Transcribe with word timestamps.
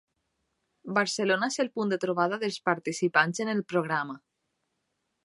Barcelona 0.97 1.49
és 1.53 1.57
el 1.63 1.69
punt 1.77 1.93
de 1.93 1.99
trobada 2.05 2.41
dels 2.45 2.59
participants 2.71 3.45
en 3.47 3.53
el 3.57 3.63
programa. 3.75 4.21